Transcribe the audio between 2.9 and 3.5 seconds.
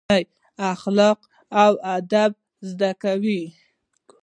کوي.